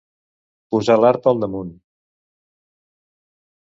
[0.75, 1.69] Posar l'arpa al damunt.